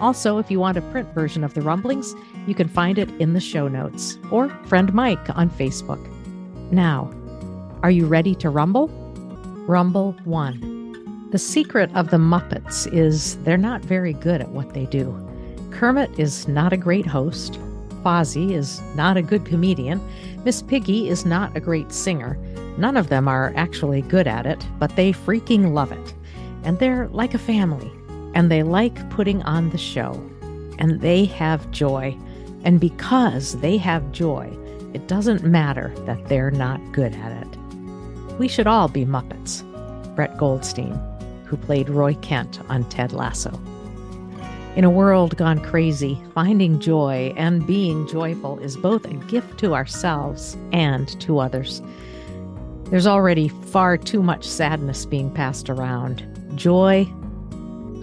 [0.00, 2.14] Also, if you want a print version of the rumblings,
[2.46, 6.00] you can find it in the show notes or friend Mike on Facebook.
[6.72, 7.10] Now,
[7.82, 8.88] are you ready to rumble?
[9.66, 11.28] Rumble 1.
[11.30, 15.16] The secret of the Muppets is they're not very good at what they do.
[15.70, 17.58] Kermit is not a great host.
[18.02, 20.00] Fozzie is not a good comedian.
[20.44, 22.36] Miss Piggy is not a great singer.
[22.76, 26.14] None of them are actually good at it, but they freaking love it.
[26.64, 27.90] And they're like a family
[28.34, 30.12] and they like putting on the show,
[30.78, 32.16] and they have joy.
[32.64, 34.56] And because they have joy,
[34.92, 37.58] it doesn't matter that they're not good at it.
[38.38, 39.62] We should all be Muppets.
[40.14, 40.94] Brett Goldstein,
[41.44, 43.60] who played Roy Kent on Ted Lasso.
[44.76, 49.74] In a world gone crazy, finding joy and being joyful is both a gift to
[49.74, 51.80] ourselves and to others.
[52.90, 56.26] There's already far too much sadness being passed around.
[56.56, 57.08] Joy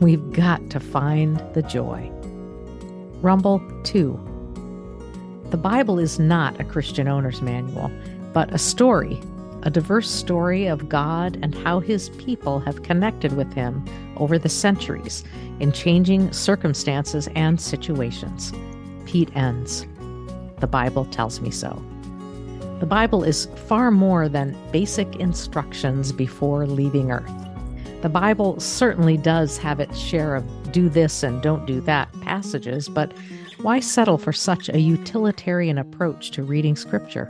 [0.00, 2.10] We've got to find the joy.
[3.22, 5.46] Rumble 2.
[5.50, 7.90] The Bible is not a Christian owner's manual,
[8.34, 9.18] but a story,
[9.62, 13.82] a diverse story of God and how his people have connected with him
[14.18, 15.24] over the centuries
[15.60, 18.52] in changing circumstances and situations.
[19.06, 19.86] Pete Enns.
[20.60, 21.82] The Bible tells me so.
[22.80, 27.45] The Bible is far more than basic instructions before leaving Earth.
[28.06, 32.88] The Bible certainly does have its share of do this and don't do that passages,
[32.88, 33.12] but
[33.62, 37.28] why settle for such a utilitarian approach to reading Scripture?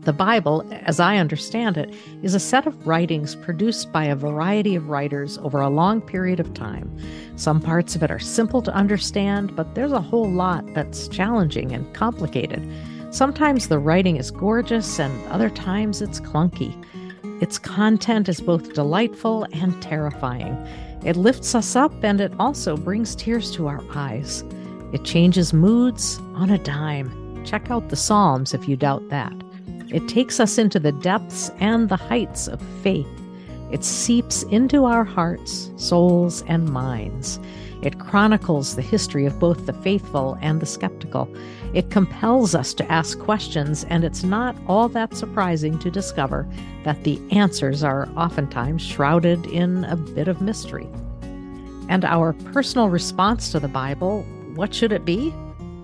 [0.00, 1.94] The Bible, as I understand it,
[2.24, 6.40] is a set of writings produced by a variety of writers over a long period
[6.40, 6.90] of time.
[7.36, 11.70] Some parts of it are simple to understand, but there's a whole lot that's challenging
[11.70, 12.68] and complicated.
[13.12, 16.74] Sometimes the writing is gorgeous, and other times it's clunky.
[17.40, 20.54] Its content is both delightful and terrifying.
[21.04, 24.42] It lifts us up and it also brings tears to our eyes.
[24.92, 27.44] It changes moods on a dime.
[27.44, 29.32] Check out the Psalms if you doubt that.
[29.88, 33.06] It takes us into the depths and the heights of faith.
[33.70, 37.38] It seeps into our hearts, souls, and minds.
[37.82, 41.32] It chronicles the history of both the faithful and the skeptical.
[41.74, 46.48] It compels us to ask questions, and it's not all that surprising to discover
[46.84, 50.88] that the answers are oftentimes shrouded in a bit of mystery.
[51.88, 54.22] And our personal response to the Bible,
[54.54, 55.32] what should it be?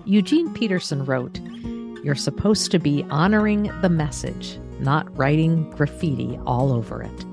[0.05, 1.39] Eugene Peterson wrote,
[2.03, 7.25] You're supposed to be honoring the message, not writing graffiti all over it.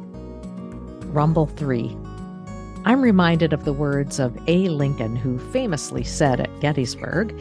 [1.12, 1.97] Rumble 3
[2.84, 4.69] I'm reminded of the words of A.
[4.69, 7.32] Lincoln, who famously said at Gettysburg,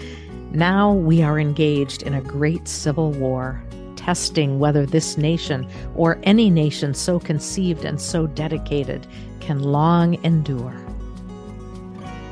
[0.51, 3.59] Now we are engaged in a great civil war,
[3.95, 9.07] testing whether this nation or any nation so conceived and so dedicated
[9.39, 10.79] can long endure.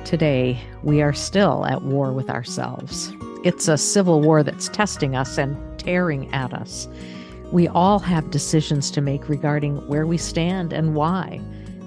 [0.06, 3.12] Today, we are still at war with ourselves.
[3.44, 6.88] It's a civil war that's testing us and tearing at us.
[7.52, 11.42] We all have decisions to make regarding where we stand and why.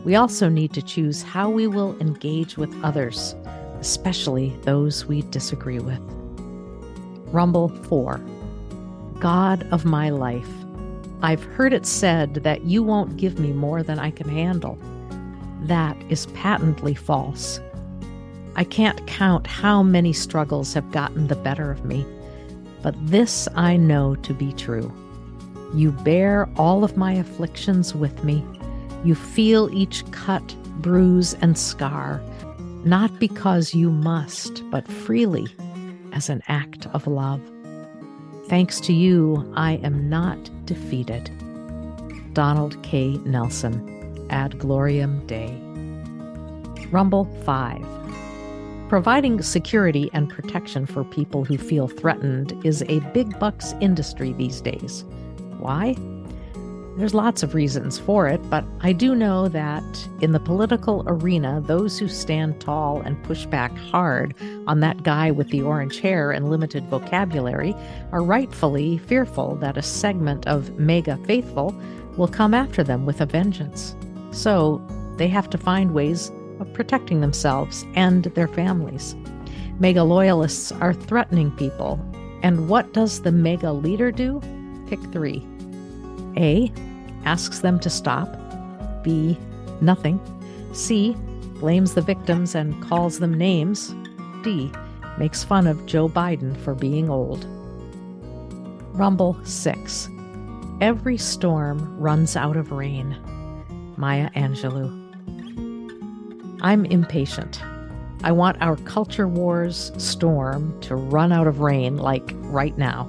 [0.05, 3.37] We also need to choose how we will engage with others,
[3.79, 6.01] especially those we disagree with.
[7.33, 8.21] Rumble 4
[9.21, 10.49] God of my life,
[11.23, 14.77] I've heard it said that you won't give me more than I can handle.
[15.63, 17.61] That is patently false.
[18.57, 22.05] I can't count how many struggles have gotten the better of me,
[22.83, 24.93] but this I know to be true.
[25.73, 28.45] You bear all of my afflictions with me
[29.05, 32.21] you feel each cut, bruise, and scar,
[32.85, 35.47] not because you must, but freely
[36.13, 37.41] as an act of love.
[38.49, 41.31] Thanks to you, I am not defeated.
[42.35, 43.19] Donald K.
[43.25, 45.59] Nelson, Ad Gloriam Dei.
[46.91, 47.83] Rumble 5.
[48.89, 54.61] Providing security and protection for people who feel threatened is a big bucks industry these
[54.61, 55.05] days.
[55.59, 55.95] Why?
[56.95, 61.63] There's lots of reasons for it, but I do know that in the political arena,
[61.65, 64.35] those who stand tall and push back hard
[64.67, 67.75] on that guy with the orange hair and limited vocabulary
[68.13, 71.75] are rightfully fearful that a segment of MAGA faithful
[72.19, 73.97] will come after them with a vengeance.
[74.31, 74.87] So
[75.17, 76.31] they have to find ways
[76.61, 79.17] of protecting themselves and their families.
[79.79, 81.99] MAGA loyalists are threatening people.
[82.43, 84.43] And what does the MAGA leader do?
[84.89, 85.47] Pick three
[86.37, 86.73] a.
[87.25, 88.29] Asks them to stop.
[89.03, 89.39] B.
[89.81, 90.21] Nothing.
[90.73, 91.17] C.
[91.61, 93.95] Blames the victims and calls them names.
[94.43, 94.71] D.
[95.19, 97.47] Makes fun of Joe Biden for being old.
[98.95, 100.09] Rumble 6.
[100.81, 103.17] Every storm runs out of rain.
[103.97, 104.99] Maya Angelou.
[106.61, 107.63] I'm impatient.
[108.25, 113.05] I want our culture wars storm to run out of rain like right now.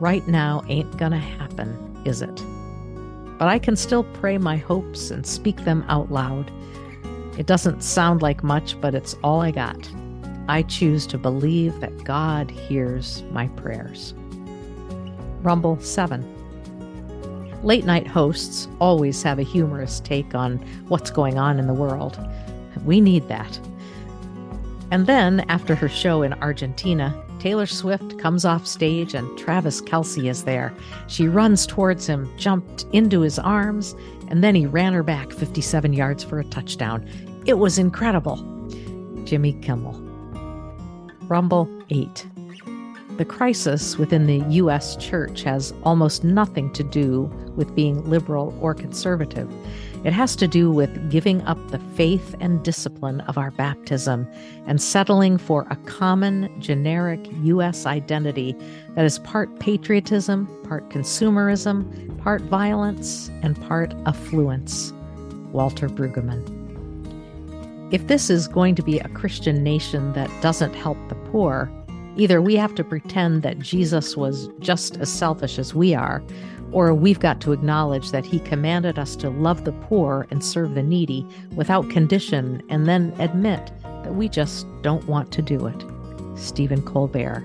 [0.00, 2.44] Right now ain't gonna happen, is it?
[3.38, 6.50] But I can still pray my hopes and speak them out loud.
[7.38, 9.90] It doesn't sound like much, but it's all I got.
[10.48, 14.14] I choose to believe that God hears my prayers.
[15.42, 16.30] Rumble 7.
[17.62, 20.58] Late night hosts always have a humorous take on
[20.88, 22.18] what's going on in the world.
[22.84, 23.58] We need that.
[24.90, 30.30] And then, after her show in Argentina, Taylor Swift comes off stage and Travis Kelce
[30.30, 30.72] is there.
[31.08, 33.94] She runs towards him, jumped into his arms,
[34.28, 37.06] and then he ran her back 57 yards for a touchdown.
[37.44, 38.36] It was incredible.
[39.24, 40.00] Jimmy Kimmel.
[41.28, 42.26] Rumble 8.
[43.16, 44.96] The crisis within the U.S.
[44.96, 49.48] church has almost nothing to do with being liberal or conservative.
[50.02, 54.26] It has to do with giving up the faith and discipline of our baptism
[54.66, 57.86] and settling for a common, generic U.S.
[57.86, 58.56] identity
[58.96, 64.92] that is part patriotism, part consumerism, part violence, and part affluence.
[65.52, 66.42] Walter Brueggemann.
[67.92, 71.70] If this is going to be a Christian nation that doesn't help the poor,
[72.16, 76.22] either we have to pretend that Jesus was just as selfish as we are,
[76.72, 80.74] or we've got to acknowledge that he commanded us to love the poor and serve
[80.74, 85.84] the needy without condition and then admit that we just don't want to do it.
[86.36, 87.44] Stephen Colbert.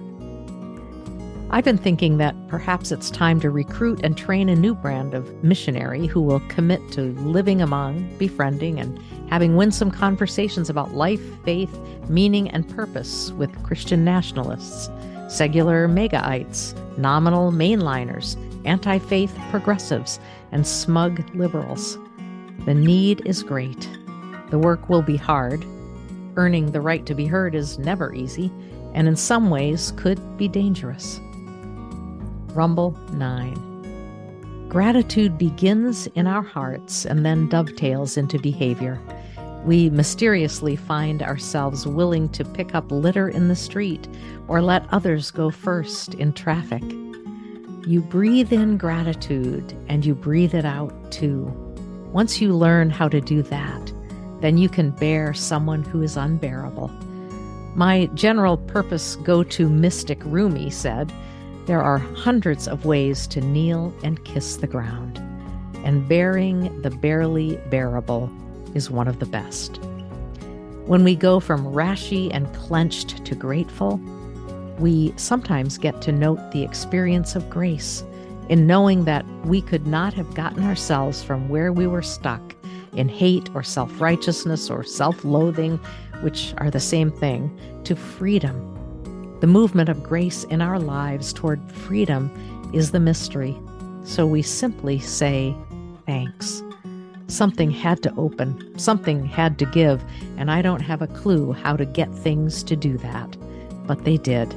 [1.51, 5.43] I've been thinking that perhaps it's time to recruit and train a new brand of
[5.43, 11.75] missionary who will commit to living among, befriending, and having winsome conversations about life, faith,
[12.09, 14.89] meaning, and purpose with Christian nationalists,
[15.27, 20.19] secular MAGAites, nominal mainliners, anti faith progressives,
[20.51, 21.97] and smug liberals.
[22.65, 23.89] The need is great.
[24.49, 25.65] The work will be hard.
[26.35, 28.51] Earning the right to be heard is never easy,
[28.93, 31.19] and in some ways could be dangerous.
[32.53, 34.67] Rumble 9.
[34.69, 38.99] Gratitude begins in our hearts and then dovetails into behavior.
[39.65, 44.07] We mysteriously find ourselves willing to pick up litter in the street
[44.47, 46.83] or let others go first in traffic.
[47.85, 51.53] You breathe in gratitude and you breathe it out too.
[52.13, 53.93] Once you learn how to do that,
[54.39, 56.89] then you can bear someone who is unbearable.
[57.75, 61.13] My general purpose go to mystic Rumi said,
[61.65, 65.17] There are hundreds of ways to kneel and kiss the ground,
[65.85, 68.31] and bearing the barely bearable
[68.75, 69.77] is one of the best.
[70.85, 73.97] When we go from rashy and clenched to grateful,
[74.79, 78.03] we sometimes get to note the experience of grace
[78.49, 82.55] in knowing that we could not have gotten ourselves from where we were stuck
[82.93, 85.77] in hate or self righteousness or self loathing,
[86.21, 88.75] which are the same thing, to freedom.
[89.41, 92.31] The movement of grace in our lives toward freedom
[92.73, 93.57] is the mystery.
[94.03, 95.55] So we simply say,
[96.05, 96.63] thanks.
[97.29, 100.03] Something had to open, something had to give,
[100.37, 103.37] and I don't have a clue how to get things to do that.
[103.87, 104.53] But they did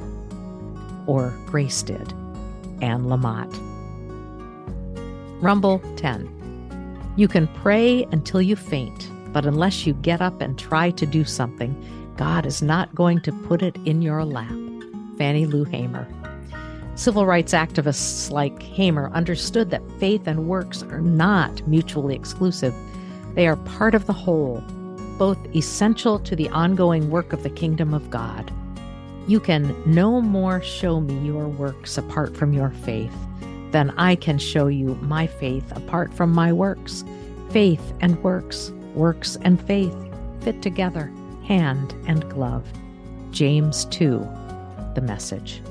[1.07, 2.13] or Grace did.
[2.81, 3.51] Anne Lamott.
[5.41, 7.13] Rumble 10.
[7.15, 11.23] You can pray until you faint, but unless you get up and try to do
[11.23, 11.75] something,
[12.17, 14.53] God is not going to put it in your lap.
[15.17, 16.07] Fannie Lou Hamer.
[16.95, 22.75] Civil rights activists like Hamer understood that faith and works are not mutually exclusive.
[23.33, 24.61] They are part of the whole,
[25.17, 28.53] both essential to the ongoing work of the kingdom of God.
[29.27, 33.15] You can no more show me your works apart from your faith
[33.71, 37.03] than I can show you my faith apart from my works.
[37.49, 39.95] Faith and works, works and faith
[40.41, 41.11] fit together,
[41.43, 42.71] hand and glove.
[43.31, 44.19] James 2,
[44.93, 45.63] the message.